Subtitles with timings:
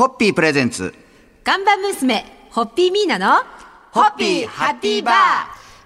[0.00, 0.94] ホッピープレゼンツ。
[1.44, 3.44] 看板娘、ホッピーミーナの、
[3.92, 5.14] ホッピーハッピーバー。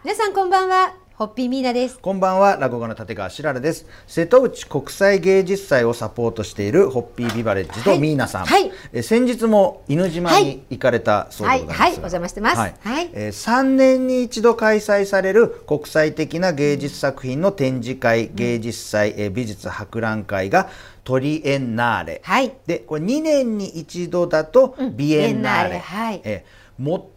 [0.05, 1.97] 皆さんこんばんは、ホッピーミーナです。
[2.01, 3.87] こんばんは、落語家の立川しららです。
[4.09, 8.47] 瀬戸内国際芸術祭をサポートしているホッピービバレッジとミーナさん。
[8.47, 11.85] はいえ先日も犬島に行かれたそうでございますが。
[11.85, 12.75] はいはいお邪魔してますはい
[13.13, 20.69] えー3年に一度開催される国際的な芸術作品の展示会、芸術祭、えー美術博覧会が
[21.05, 22.21] トリエンナーレ。
[22.25, 25.71] はいで、これ2年に一度だとビエンナーレ。
[25.71, 26.65] ビエンナーレはいえー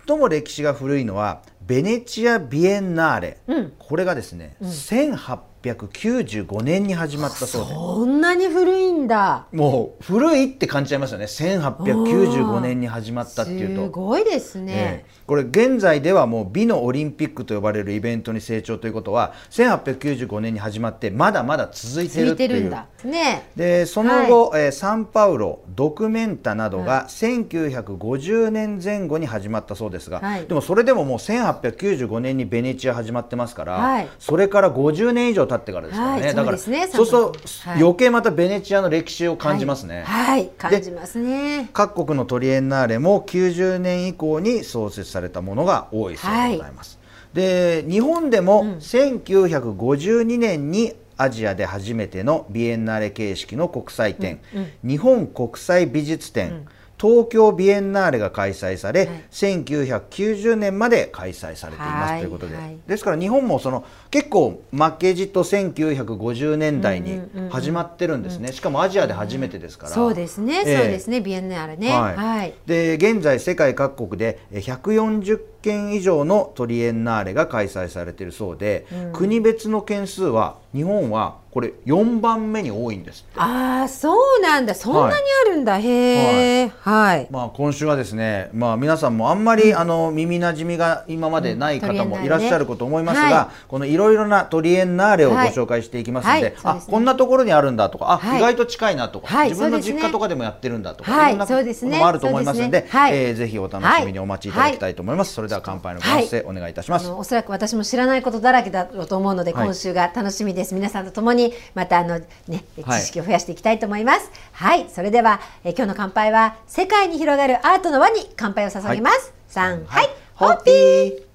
[0.07, 3.37] 最も歴史が古いのはベネチア・ビエンナーレ、
[3.77, 9.47] これがですね、1895年に始まったそうでこんなに古いんだ。
[9.51, 11.25] もう古いって感じちゃいますよね。
[11.25, 13.83] 1895年に始まったっていうと。
[13.83, 15.16] すごいですえねえ。
[15.27, 22.49] これ現在ではもう美のオリンピックと呼ばれるイベントに成長ということは1895年に始まってまだまだ続いてるっていう。
[22.49, 22.87] てるんだ。
[23.03, 23.49] ね。
[23.55, 30.45] でその後、えーサンパウロドクメンタなどが1950年前後に始まったそうですが、はい。
[30.45, 34.07] でもそれでももう1895年にベネチア始まってますから、はい。
[34.19, 37.81] それから50年以上経ってからですからね、はいだからそうねそうすると、はい。
[37.81, 40.03] 余計またベネチアの歴史を感じますね。
[40.03, 40.49] はい、はい。
[40.57, 41.69] 感じますね。
[41.73, 46.99] 各国のトリエンナーレも90年以降に創設されたものが多いそうでございます。
[47.33, 54.39] で日本でも1952年にアジアで初めてのビエンナーレ形式の国際展、
[54.83, 56.67] 日本国際美術展、
[56.99, 59.23] 東京ビエンナーレが開催され、はい。
[59.31, 62.77] 1990年まで開催されています、はいということで、はい。
[62.87, 70.77] ですから日本もその結構負けじと1950年代に始まってるんですね、しかもアジアで初めてですから、そうですね、ええ。
[70.77, 71.91] そうですね、ビエンナーレね。
[71.91, 72.15] はい。
[72.15, 72.53] はい。
[72.65, 84.75] で現在世界各国でえ140件以上のトリエンナーレが開催されているそうで、国別の件数は日本はこれ4番目に多いんですああ、そうなんだ。
[84.75, 85.79] そんなにあるんだ。
[85.79, 86.71] へえ。
[86.81, 87.27] はい。
[87.31, 93.27] まあ、今週はですね、まあ、皆さんもあんまり、あの耳なじみが今までない方もいらっしゃるかと思いますが、うん。
[93.27, 93.55] トリエンナーレね。
[93.67, 95.51] このいろいろなトリエンナーレをごはい。
[95.51, 96.41] 紹介していきますので,、はい。
[96.41, 96.71] そうですね。
[96.87, 98.37] あこんなところにあるんだとかあ、はい。
[98.37, 99.49] 意外と近いなとか、はい。
[99.49, 101.27] 自分の実家とかでもやってるんだとか、はい。
[101.27, 101.91] いろんなそうですね。
[101.91, 102.87] こともあると思いますのでね。
[102.89, 103.13] はい。
[103.15, 109.65] えーぜひお楽しみにお待ちいただきたいと思います、それでは乾杯のご発声お願いいたします、おそらく私も知らないことだらけだろうと思うので、はい。
[109.65, 110.75] 今週が楽しみです。
[110.75, 113.01] 皆さんと共にまたあのねはい。
[113.01, 114.31] 知識を増やしていきたいと思います。
[114.53, 121.26] はい、それではえ今日の乾杯は世界に広がるアートの輪に乾杯を捧げます、三はい、ホッピー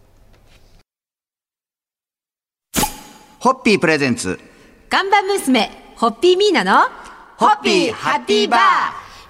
[3.43, 4.39] ホッピープレゼンツ。
[4.89, 6.89] 看板娘ホッピーミーナの
[7.37, 8.61] ホッピーハッピーバー。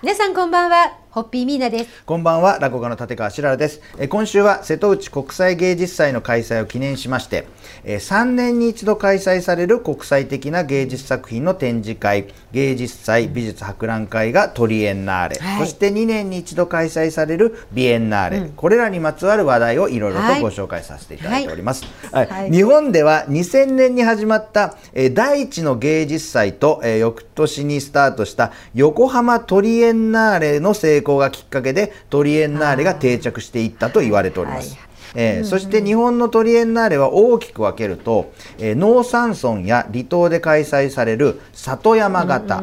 [0.02, 2.02] 皆さんこんばんはホッピーミーナです。
[2.06, 3.82] こんばんは、落語家の立川しららです。
[3.98, 7.46] えー今週は瀬戸内国際芸術祭の開催を記念しまして、
[7.84, 15.58] えー3年に一度開催される国際的な芸術作品の展示会、芸術祭、美術博覧会がトリエンナーレ、はい。
[15.60, 20.40] そして2年に一度開催されるビエンナーレ、これらにまつわる話題をいろいろとはい。
[20.40, 21.84] ご紹介させていただいております。
[22.10, 22.26] はい。
[22.26, 22.50] はい。
[22.50, 34.74] 日本では2000年に始まった、えー第一の芸術祭と、えー翌年にスタートした横浜トリエンナーレの成功がきっかけでトリエンナーレが定着していったと言われております。
[34.74, 34.78] はい
[35.14, 42.62] えーそして日本のトリエンナーレは大きく分けると、えー農山村や離島で開催される里山型、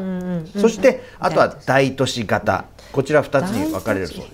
[0.58, 2.64] そしてあとは大都市型。
[2.90, 4.32] こちら2つに分かれるそうです。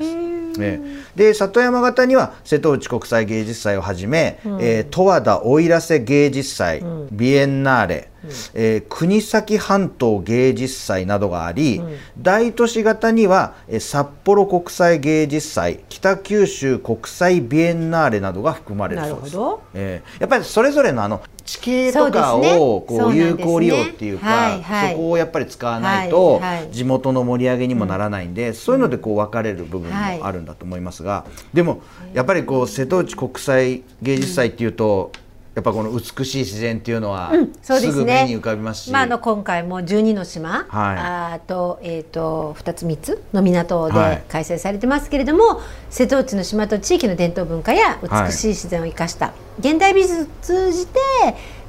[0.59, 8.09] ええで里山型には瀬戸内国際芸術祭をはじめ、えー十和田奥入瀬芸術祭、ビエンナーレ、
[8.55, 11.81] えー国東半島芸術祭などがあり、
[12.19, 19.37] 大都市型には、えー札幌国際芸術祭北九州国際ビエンナーレなどが含まれるそうです。
[19.37, 19.63] なるほど。
[19.75, 24.59] えーやっぱりそれぞれのあの地形とかをこそう有効利用っていうか
[24.91, 26.41] そこをやっぱり使わないと
[26.73, 31.83] 地元の盛り上げにもならないんで、そういうのでこう分かれる部分もあるんだと思いますが、でも
[32.15, 35.13] やっぱりこう瀬戸内国際芸術祭っていうと、
[35.57, 40.97] やっぱこの美しい自然っていうのは、そうですすねぐ目に浮かびますし、まあ、あの今回も12の島、はい。
[40.99, 44.17] あと,、えー、と2つ3つの港はい。
[44.17, 51.01] で開催されてますけれども、瀬戸内の島と地域の伝統文化や美しい自然を生かした現代美術を通じて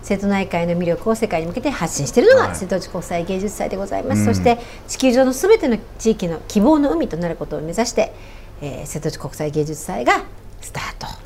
[0.01, 2.55] 瀬戸内海の魅力を世界に向けて発信しているのが、はい。
[2.57, 4.57] 瀬戸内国際芸術祭でございます、そして
[4.89, 8.11] 地球上のすべての地域の希望の海となることを目指して、
[8.61, 10.25] えー瀬戸内国際芸術祭が
[10.59, 11.16] スタート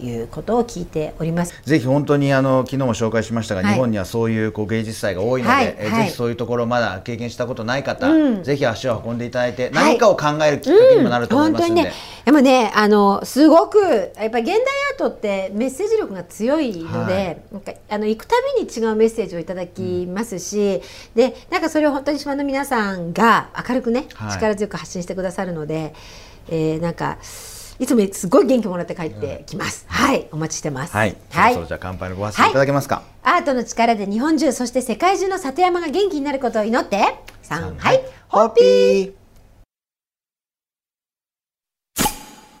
[0.00, 1.54] いうことを聞いております。
[1.64, 3.72] ぜひ本当にあの昨日も紹介しましたが、はい。
[3.74, 5.76] 日本にはそういうこう芸術祭が多いので、はいはい。
[5.78, 8.42] えーぜひそういうところまだ経験したことない方、うん。
[8.42, 9.72] ぜひ足を運んでいただいて、はい。
[9.72, 11.94] 何かを考えるきっかけにもなると思いますので、本当に。
[11.94, 14.60] ねでもねあのすごくやっぱり現代
[14.92, 17.38] アートってメッセージ力が強いので、はい。
[17.52, 20.82] なんかあの行くたびに違うメッセージをいただきますし、
[21.14, 24.32] でなんかそれを本当に島の皆さんが明るくね、はい。
[24.34, 25.94] 力強く発信してくださるので、
[26.48, 27.18] えーなんか
[27.78, 29.86] いつもすごい元気もらって帰ってきます。
[29.88, 30.96] はい、お待ちしてます。
[30.96, 31.54] はい、はい。
[31.54, 33.02] そろそろじゃあ乾杯のご発声いただけますか。
[33.22, 36.96] アートの力で日本中そして世界中の里山が元気になることを祈って
[37.44, 39.12] 3はいホッピー。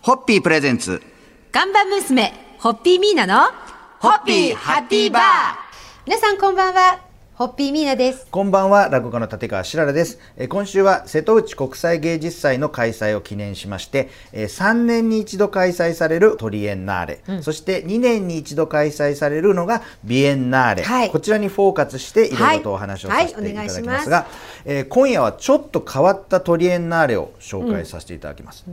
[0.02, 0.42] ホッピー。
[0.42, 1.02] プレゼンツ。
[1.50, 3.50] 看板娘ホッピーミーナの
[3.98, 5.22] ホッピーハッピーバー。
[6.06, 7.07] 皆さんこんばんは
[7.38, 8.26] ホッピーミーナです。
[8.32, 10.18] こんばんは落語家の立川しららです。
[10.36, 21.10] えー今週は瀬戸内国際芸術祭の開催を記念しましてえー3年に一度開催されるトリエンナーレ、そして2年に一度開催されるのがビエンナーレ、はい。
[21.10, 24.26] こちらにフォーカスしていろいろとお話をさせていただきますが、
[24.64, 28.64] えー今夜はちょっと変わったトリエンナーレを紹介させていただきます、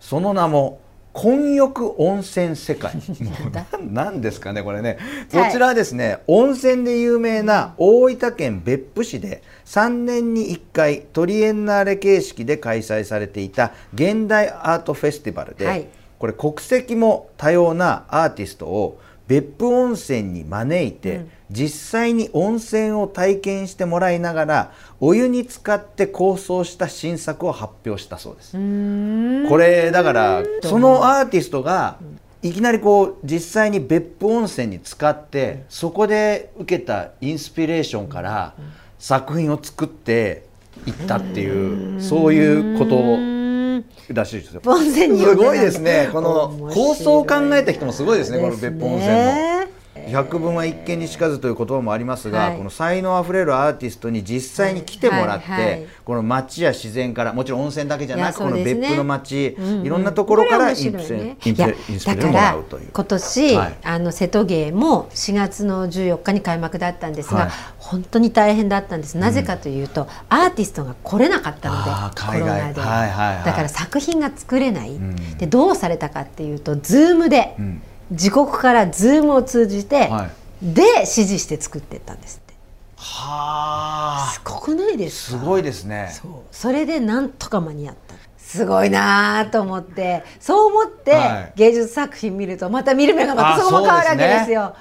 [0.00, 0.80] その名も
[1.20, 2.94] 混浴温泉世界。
[2.94, 3.00] も
[3.48, 4.98] うな なんですかねこれね。
[5.32, 5.52] こはい。
[5.52, 15.86] ちらはですね、温泉で有名な大分県別府市で3年に1回トリエンナーレ形式で開催されていた現代アートフェスティバルで、はい。
[16.20, 28.52] これ国籍も多様なアーティストを別府温泉に招いて、実際に温泉を体験してもらいながらお湯に浸かって構想した新作を発表したそうです。
[29.48, 31.96] これだからそのアーティストが
[32.42, 38.54] いきなりこう実際に別府温泉に浸かってそこで受けたインスピレーションから
[38.98, 40.44] 作品を作って
[40.86, 42.94] いったっていうそういうこと
[44.12, 44.60] らしいですよ。
[44.66, 46.10] 温泉にすごいですね。
[46.12, 48.38] この構想を考えた人もすごいですね。
[48.38, 49.67] この別府温泉も。
[50.08, 52.56] ね百聞は一見にしかずという言葉もありますが、はい。
[52.58, 55.86] この才能あふれるアーティストに実際に来てもらって、はいはいはい。
[56.04, 58.50] この街や自然からもちろん温泉だけじゃなくね。
[58.50, 61.36] この別府の街、うんうんいろんなところからインスピこれ面白いね。
[61.44, 62.90] インスいやピインスピレもらうという。
[62.92, 63.76] 今年、はい。
[63.84, 67.50] あの瀬戸芸も4月の14日に開幕だったんですが、はい。
[67.78, 69.16] 本当に大変だったんです。
[69.18, 72.40] なぜかというと、アーティストが来れなかったので海外。
[72.40, 73.44] ロナで、はいはいはい。
[73.44, 75.16] だから作品が作れない、ん。
[75.38, 80.74] でどうされたかっていうとズームで、ん自国からズームを通じて、はい。
[80.74, 82.54] で指示して作っていったんですって。
[82.96, 85.38] はあ、すごくないですか？
[85.38, 86.10] すごいですね。
[86.12, 86.32] そう。
[86.50, 88.14] それでなんとか間に合った。
[88.38, 90.24] すごいなと思って。
[90.40, 91.52] そう思ってはい。
[91.54, 94.74] 芸術作品見るとまた見る目がまたそこも変わるわけですよ。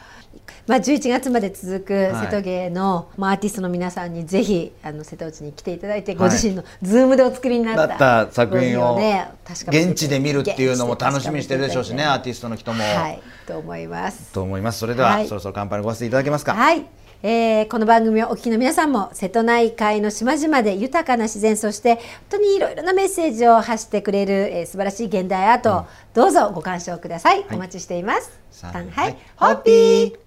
[0.68, 12.84] まあ、11月まで続くはい瀬戸芸の、まあ、アーティストの皆さんにぜひあの瀬戸内に来ていただいて、はいご自身のズームでお作りになった作品を現地で見るっていうのも楽しみにしてるでしょうしね、アー現ティストの人も。
[12.84, 14.34] はいと思います。
[14.34, 14.80] と思います。
[14.80, 16.54] それでは、はいそろそろ乾杯のご発声いただけますか。
[16.54, 16.86] はい、
[17.24, 28.40] えーこの番組をお聞きの皆さんも瀬戸内海の島々で豊かな自然そして本当にいろいろなメッセージを発してくれる、えー素晴らしい現代アートをどうぞご鑑賞ください、お待ちしています。
[28.62, 30.27] はい、ホッピー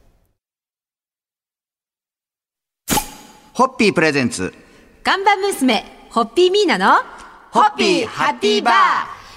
[3.60, 4.54] ホッピープレゼンツ。
[5.04, 7.02] 看板娘ホッピーミーナの
[7.50, 8.74] ホッピーハッピーバー。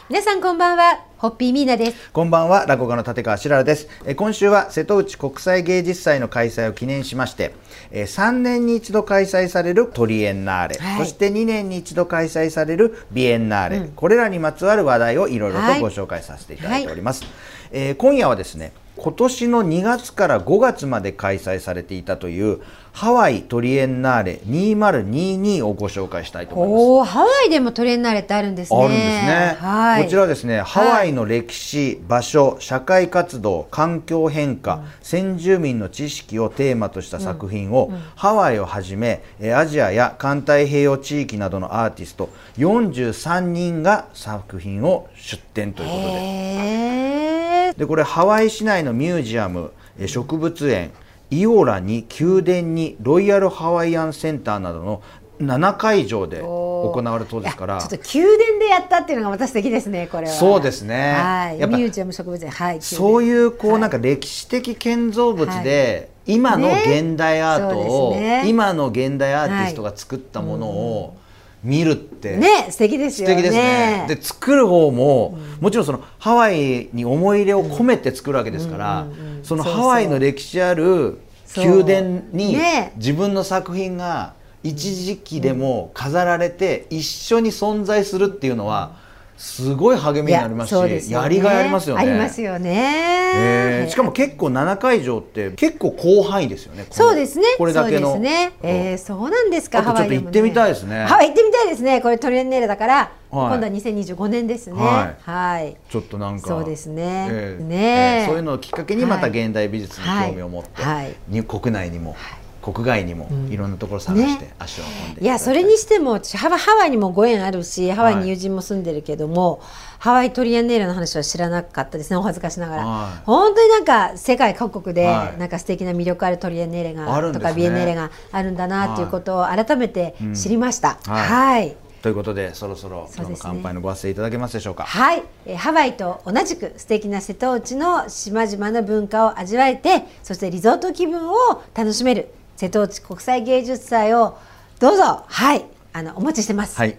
[0.07, 2.11] 皆さんこんばんはホッピーミーナです。
[2.11, 3.87] こんばんは、落語家の立川しららです。
[4.03, 7.53] えー今週は瀬戸内国際芸術祭の開催を記念しまして、
[7.91, 10.99] えー3年に一度開催されるトリエンナーレ、はい。
[10.99, 15.79] そして2年に一度開催されるビエンナーレ、これらにまつわる話題をいろいろとはい。
[15.79, 17.23] ご紹介させていただいております。
[17.71, 22.59] えー今夜はですね、今年の2月から5月まで開催されていたという
[22.91, 27.11] ハワイトリエンナーレ2022をご紹介したいと思います。
[27.11, 28.79] ハワイでもトレーナーレってあるんですね。
[28.79, 30.03] あるんですね、はい。
[30.03, 47.73] こちらはですね、ハワイの歴史、場所、社会活動、環境変化、先住民の知識をテーマとした作品を、ハワイをはじめ、えーアジアや環太平洋地域などのアーティスト43人が作品を出展ということで。
[47.77, 50.91] でこれハワイ市内のミュージアムえー植物園
[51.31, 55.01] イオラに宮殿にロイヤルハワイアンセンターなどの
[55.45, 57.79] 7会場で行われたそうですから。
[57.79, 60.33] ちょっと宮殿でやったっていうのがまた素敵ですねこれは。
[60.33, 61.13] そうですね。
[61.13, 61.59] はい。
[61.59, 62.49] やっぱミュージアム植物園。
[62.51, 63.81] はいそういうこうはい。
[63.81, 68.49] なんか歴史的建造物で今の現代アートねをそうですね。
[68.49, 71.17] 今の現代アーティストが作ったものを
[71.63, 73.35] 見るってね素敵ですよね。
[73.35, 74.05] 素敵ですね。
[74.07, 79.07] で作る方も、もちろんそのハワイに思い入れを込めて作るわけですから、
[79.43, 81.19] そのハワイの歴史ある
[81.55, 82.93] 宮殿にね。
[82.97, 89.01] 自分の作品が一時期でも飾られて一緒に存在するっていうのは
[89.35, 92.01] すごい励みになりますしいやりがいありますよね。
[92.01, 93.31] ありますよね。
[93.35, 96.85] えーしかも結構7会場って結構広範囲ですよね。
[96.91, 97.45] そうですね。
[97.57, 98.13] これだけの。
[98.13, 98.51] そうですね。
[98.61, 99.79] えー、そうなんですか？
[99.79, 101.99] あとちょっとハワイ行ってみたいですねハワイ行ってみたいですね。
[101.99, 104.75] これトリエンネーレだから、はい今度は2025年ですね。
[104.79, 105.75] はいはい。
[105.89, 112.15] ちょっとなんかそうですねえーねそういうのをきっかけにまたはい現代美術に興味を持って、はいに国内にも、
[112.63, 119.61] 国外にもいろんなところ探して足を運んでいやそれにしても私ハワハワイにもご縁あるしハワイに友人も住んでるけども、
[119.99, 123.23] ハワイトリエンネーレの話は知らなかったですねお恥ずかしながら、はい。
[123.25, 125.39] 本当になんか世界各国ではい。
[125.39, 131.27] なんか素敵な魅力あるトリエンネーレが、とかビエンネーレがあるんだなっていうことを改めて知りました、はい。
[131.27, 131.75] はい。
[132.01, 134.83] ということでそろそろ今日の乾杯のご発声いただけますでしょうか？
[134.83, 141.35] はい、えーハワイと同じく素敵な瀬戸内の島々の文化を味わえてそしてリゾート気分を
[141.73, 142.27] 楽しめる
[142.63, 144.37] 瀬戸内国際芸術祭を
[144.79, 145.25] どうぞ。
[145.27, 145.65] はい。
[145.91, 146.97] あのお待ちしてます、はい。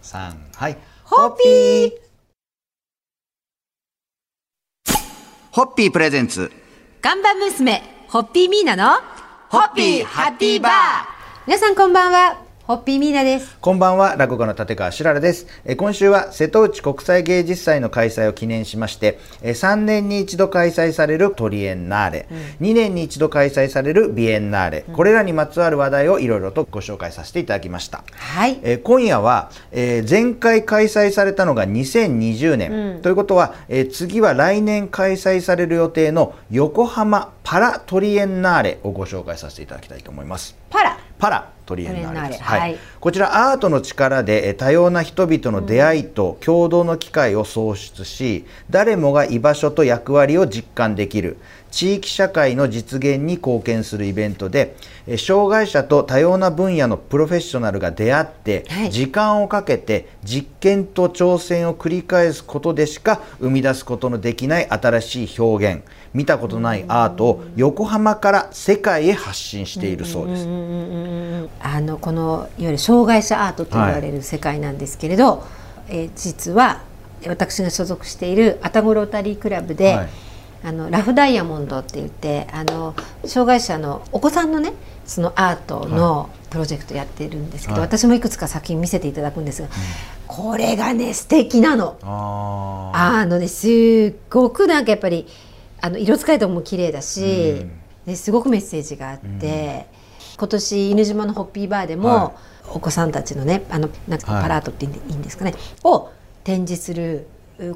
[0.00, 0.78] 三はい。
[1.04, 1.92] ホッピー。
[5.50, 6.50] ホッピープレゼンツ。
[7.02, 9.00] 看板娘ホッピーミーナの
[9.50, 10.72] ホッピーハッピーバー。
[11.46, 12.38] 皆さんこんばんは
[12.72, 13.58] ホッピーミーナです。
[13.60, 15.46] こんばんは落語家の立川しららです。
[15.66, 22.28] えー今週は瀬戸内国際芸術祭の開催を記念しましてえー3年に一度開催されるトリエンナーレ、
[22.62, 28.04] 2年に一度開催されるビエンナーレ、これらにまつわる話題をいろいろとご紹介させていただきました。
[28.14, 28.58] はい。
[28.62, 40.56] えー今夜は、えー前回開催されたのが2020年、ということは、えー次は来年開催される予定の横浜パラトリエンナーレをご紹介させていただきたいと思います。
[40.70, 42.60] パラパラトリエンナーレです、はい。
[42.60, 42.78] はい。
[42.98, 51.36] こちらアートの力でえー多様な人々の出会いと共同の機会を創出し、誰もが居場所と役割を実感できる
[51.72, 54.76] 地域社会の実現に貢献するイベントで
[55.06, 58.90] えー障害者と多様な分野のプロフェッショナルが出会って、はい。
[58.90, 70.46] 時間をかけて実験と挑戦を繰り返すことでしか生み出すことのできない新しい表現見たことないアートを横浜から世界へ発信しているそうです。
[71.60, 75.44] あのこのいわゆる障害者アートと言われる世界なんですけれど、
[75.88, 76.82] えー実は
[77.26, 80.08] 私が所属している愛宕ロータリークラブで、はい
[80.64, 84.72] あのラフダイヤモンドって言ってあの障害者のお子さんのね
[85.04, 87.88] そのアートのプロジェクトやってるんですけど、はい。
[87.88, 89.68] 私もいくつか作品見せていただくんですが、
[90.26, 91.98] これがね素敵なの。
[92.02, 95.26] ああのねすっごくなんかやっぱり
[95.80, 97.72] あの色使いとかも綺麗だし、うん。
[98.06, 99.86] ですごくメッセージがあって、
[100.36, 102.32] 今年犬島のホッピーバーでも、は
[102.74, 104.42] お子さんたちのねあのなんかはい。
[104.42, 106.10] パラートっていいんですかね、を
[106.44, 107.26] 展示する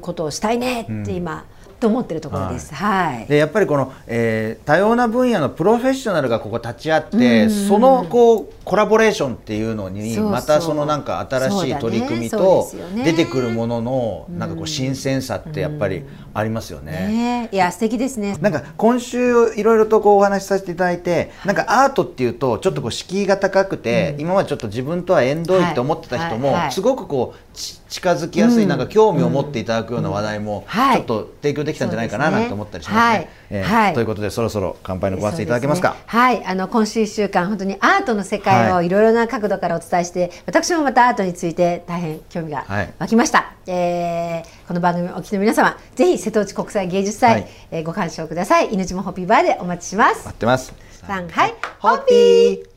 [0.01, 1.45] ことをしたいねって今、
[1.79, 2.73] と思ってるところです。
[2.73, 16.03] はい、でやっぱりこの、えー多様な分野のプロフェッショナルがここ立ち会って、そのこうコラボレーションっていうのにまたそのなんか新しい取り組みそと出てくるもののなんかこう新鮮さってやっぱり
[16.33, 16.91] ありますよね。
[16.91, 18.37] ねいや素敵ですね。
[18.41, 26.53] なんか今週いろいろとこうお話しさせていただいて、なんかアートっていうとちょっとこう敷居が高くて、今までちょっと自分とは縁遠いって思ってた人も、はい。
[26.55, 26.61] はい。
[26.63, 26.71] はい。
[26.73, 30.97] すごくこうち近づきやすい、なんか興味を持っていただくような話題もはい。
[30.97, 33.01] ちょっと提供できたんじゃないかななんて思ったりしますね。
[33.01, 33.27] はい。
[33.49, 33.93] えーはい。
[33.93, 35.89] ということでそろそろ乾杯のご発声いただけますか？
[35.89, 42.93] そうでねはい、あの今週一週間本当にアートの世界はいをいろいろな角度からお伝えして、私もまたアートについて大変興味がはい。
[42.99, 43.53] 湧きました。
[43.65, 47.47] えーこの番組をお聞きの皆様、ぜひ瀬戸内国際芸術祭、はい。
[47.71, 48.73] えーご鑑賞ください。
[48.73, 50.25] 犬島ホッピーバーでお待ちします。
[50.25, 50.35] 待。
[50.35, 50.73] ってます。
[51.07, 52.76] さんはい、ホッピー